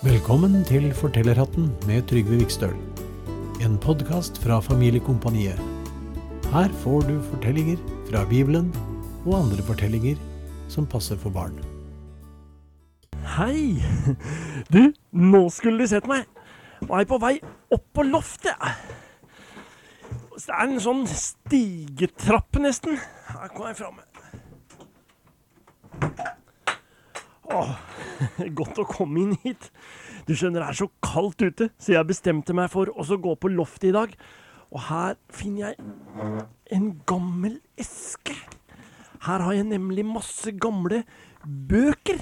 [0.00, 2.72] Velkommen til Fortellerhatten med Trygve Vikstøl.
[3.60, 5.60] En podkast fra Familiekompaniet.
[6.54, 7.76] Her får du fortellinger
[8.08, 8.70] fra Bibelen
[9.26, 10.16] og andre fortellinger
[10.72, 11.60] som passer for barn.
[13.36, 13.76] Hei!
[14.72, 16.24] Du, nå skulle du sett meg.
[16.80, 17.34] Er jeg på vei
[17.68, 18.56] opp på loftet.
[20.40, 22.96] Det er en sånn stigetrapp, nesten.
[23.34, 24.09] Her kommer jeg framme.
[27.50, 27.72] Åh,
[28.58, 29.70] godt å komme inn hit.
[30.28, 33.50] Du skjønner, det er så kaldt ute, så jeg bestemte meg for å gå på
[33.52, 34.14] loftet i dag.
[34.70, 36.44] Og her finner jeg
[36.76, 38.36] en gammel eske.
[39.26, 41.02] Her har jeg nemlig masse gamle
[41.44, 42.20] bøker.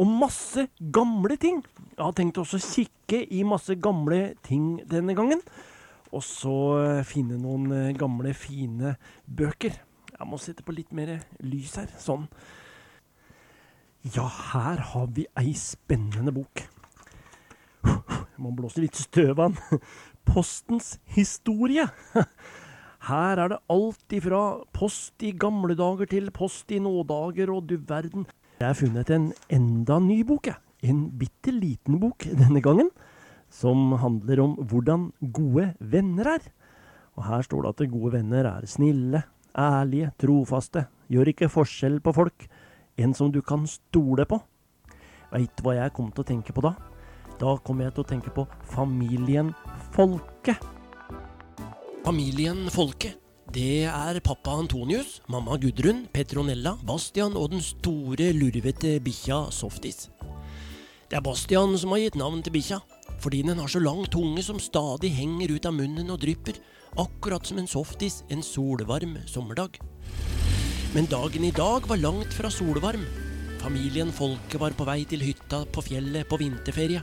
[0.00, 1.60] Og masse gamle ting.
[1.92, 5.42] Jeg har tenkt også å kikke i masse gamle ting denne gangen.
[6.10, 8.94] Og så eh, finne noen eh, gamle, fine
[9.28, 9.76] bøker.
[10.14, 11.92] Jeg må sette på litt mer lys her.
[12.00, 12.24] Sånn.
[14.00, 16.62] Ja, her har vi ei spennende bok.
[17.84, 19.80] Jeg må blåse litt støv av den.
[20.24, 21.84] Postens historie.
[23.10, 24.40] Her er det alt ifra
[24.72, 28.24] post i gamle dager til post i nådager og du verden.
[28.62, 30.56] Jeg har funnet en enda ny bok, jeg.
[30.80, 32.88] En bitte liten bok denne gangen.
[33.52, 36.48] Som handler om hvordan gode venner er.
[37.20, 42.16] Og her står det at gode venner er snille, ærlige, trofaste, gjør ikke forskjell på
[42.16, 42.48] folk.
[43.00, 44.36] En som du kan stole på.
[45.30, 46.74] Veit du hva jeg kom til å tenke på da?
[47.40, 49.54] Da kommer jeg til å tenke på familien
[49.94, 50.58] Folke.
[52.04, 53.14] Familien Folke.
[53.50, 60.10] Det er pappa Antonius, mamma Gudrun, Petronella, Bastian og den store, lurvete bikkja Softis.
[61.10, 62.78] Det er Bastian som har gitt navn til bikkja,
[63.24, 66.60] fordi den har så lang tunge som stadig henger ut av munnen og drypper,
[67.00, 69.80] akkurat som en softis en solvarm sommerdag.
[70.90, 73.04] Men dagen i dag var langt fra solvarm.
[73.60, 76.98] Familien Folke var på vei til hytta på fjellet på vinterferie.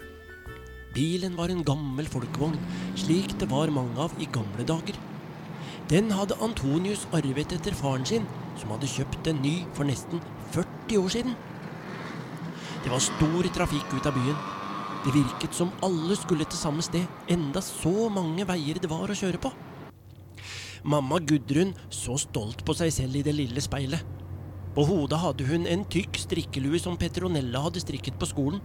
[0.91, 2.57] Bilen var en gammel folkevogn,
[2.99, 4.97] slik det var mange av i gamle dager.
[5.87, 8.27] Den hadde Antonius arvet etter faren sin,
[8.59, 10.19] som hadde kjøpt en ny for nesten
[10.51, 11.37] 40 år siden.
[12.83, 14.43] Det var stor trafikk ut av byen.
[15.05, 19.15] Det virket som alle skulle til samme sted, enda så mange veier det var å
[19.15, 19.55] kjøre på.
[20.87, 23.99] Mamma Gudrun så stolt på seg selv i det lille speilet.
[24.71, 28.61] På hodet hadde hun en tykk strikkelue som Petronella hadde strikket på skolen.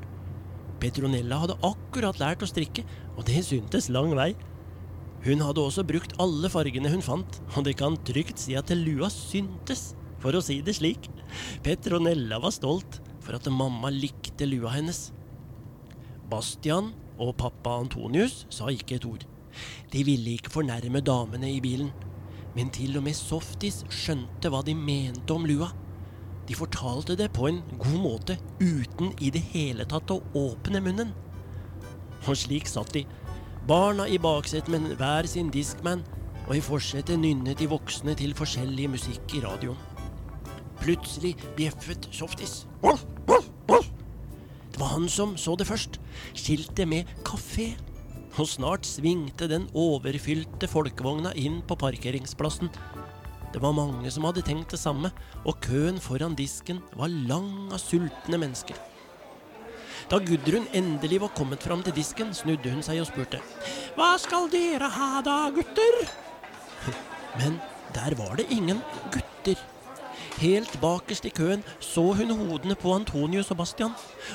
[0.78, 2.84] Petronella hadde akkurat lært å strikke,
[3.16, 4.28] og det syntes lang vei.
[5.27, 9.11] Hun hadde også brukt alle fargene hun fant, og det kan trygt si at lua
[9.11, 11.11] syntes, for å si det slik.
[11.66, 15.09] Petronella var stolt for at mamma likte lua hennes.
[16.31, 19.27] Bastian og pappa Antonius sa ikke et ord.
[19.91, 21.91] De ville ikke fornærme damene i bilen,
[22.57, 25.71] men til og med Softis skjønte hva de mente om lua.
[26.49, 31.12] De fortalte det på en god måte, uten i det hele tatt å åpne munnen.
[32.27, 33.07] Og slik satt de,
[33.67, 36.03] Barna i baksetet med hver sin Discman,
[36.49, 39.79] og i forsetet nynnet de voksne til forskjellig musikk i radioen.
[40.83, 42.65] Plutselig bjeffet Softis.
[44.73, 46.01] Det var han som så det først.
[46.35, 47.71] Skiltet med kafé.
[48.41, 52.70] Og snart svingte den overfylte folkevogna inn på parkeringsplassen.
[53.53, 55.10] Det var mange som hadde tenkt det samme,
[55.44, 58.78] og køen foran disken var lang av sultne mennesker.
[60.09, 63.43] Da Gudrun endelig var kommet fram til disken, snudde hun seg og spurte.
[63.97, 66.00] Hva skal dere ha da, gutter?
[67.41, 67.60] Men
[67.93, 68.81] der var det ingen
[69.12, 69.60] gutter.
[70.41, 73.93] Helt bakerst i køen så hun hodene på Antonius og Bastian.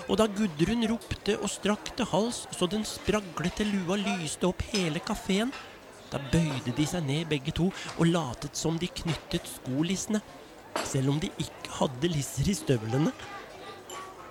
[0.08, 5.52] Og da Gudrun ropte og strakte hals så den spraglete lua lyste opp hele kafeen,
[6.12, 10.22] da bøyde de seg ned begge to og latet som de knyttet skolissene,
[10.88, 13.12] selv om de ikke hadde lisser i støvlene.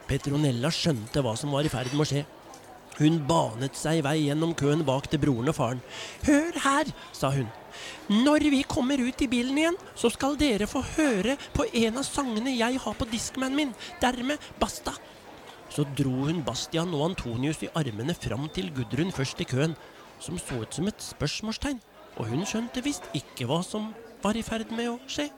[0.06, 2.24] Petronella skjønte hva som var i ferd med å skje.
[2.96, 5.82] Hun banet seg vei gjennom køen bak til broren og faren.
[6.24, 7.50] Hør her, sa hun.
[8.08, 12.06] Når vi kommer ut i bilen igjen, så skal dere få høre på en av
[12.08, 13.74] sangene jeg har på diskmanen min.
[14.00, 14.96] Dermed basta.
[15.68, 19.76] Så dro hun Bastian og Antonius i armene fram til Gudrun først i køen,
[20.22, 21.82] som så ut som et spørsmålstegn,
[22.16, 23.90] og hun skjønte visst ikke hva som
[24.22, 25.28] var i ferd med å skje.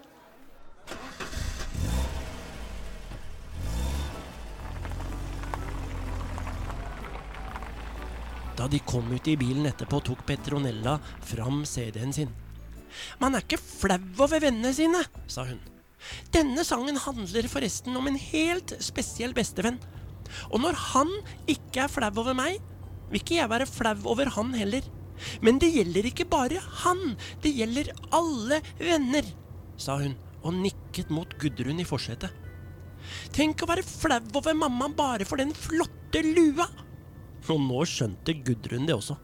[8.59, 12.33] Da de kom ut i bilen etterpå, tok Petronella fram CD-en sin.
[13.23, 15.61] Man er ikke flau over vennene sine, sa hun.
[16.35, 19.79] Denne sangen handler forresten om en helt spesiell bestevenn.
[20.51, 21.13] Og når han
[21.51, 22.59] ikke er flau over meg,
[23.13, 24.83] vil ikke jeg være flau over han heller.
[25.43, 29.27] Men det gjelder ikke bare han, det gjelder alle venner,
[29.79, 30.15] sa hun
[30.47, 32.31] og nikket mot Gudrun i forsetet.
[33.35, 36.67] Tenk å være flau over mamma bare for den flotte lua.
[37.47, 39.17] Og nå skjønte Gudrun det også.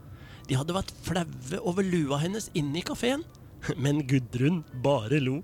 [0.49, 3.25] De hadde vært flaue over lua hennes inne i kafeen.
[3.84, 5.40] Men Gudrun bare lo.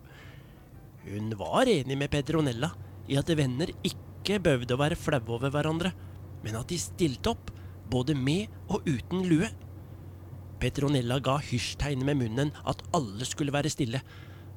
[1.07, 2.75] Hun var enig med Petronella
[3.11, 5.95] i at venner ikke behøvde å være flaue over hverandre,
[6.45, 7.51] men at de stilte opp,
[7.91, 9.49] både med og uten lue.
[10.61, 14.03] Petronella ga hysjtegn med munnen at alle skulle være stille.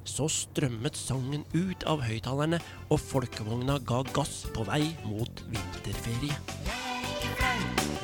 [0.04, 2.60] Så strømmet sangen ut av høyttalerne,
[2.92, 6.53] og folkevogna ga gass på vei mot vinterferie.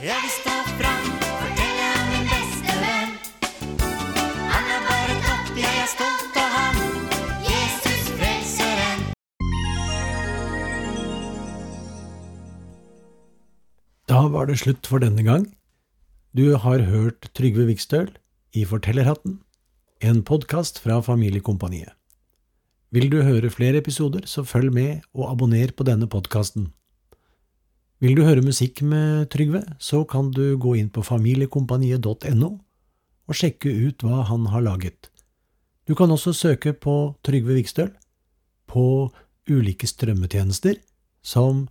[0.01, 3.11] Jeg vil stå fram, fortelle om min beste venn.
[4.49, 6.79] Han er bare topp, jeg er stolt av ham.
[7.45, 9.05] Jesus frelseren.
[14.09, 15.45] Da var det slutt for denne gang.
[16.33, 18.09] Du har hørt Trygve Vikstøl
[18.57, 19.43] i Fortellerhatten,
[20.01, 21.93] en podkast fra Familiekompaniet.
[22.89, 26.73] Vil du høre flere episoder, så følg med og abonner på denne podkasten.
[28.01, 32.51] Vil du høre musikk med Trygve, så kan du gå inn på familiekompaniet.no
[33.31, 35.11] og sjekke ut hva han har laget.
[35.85, 37.91] Du kan også søke på Trygve Vikstøl
[38.71, 39.11] på
[39.51, 40.81] ulike strømmetjenester
[41.21, 41.67] som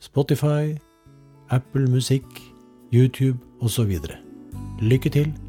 [0.00, 0.78] Spotify,
[1.52, 2.40] Apple Musikk,
[2.92, 3.98] YouTube osv.
[4.80, 5.45] Lykke til!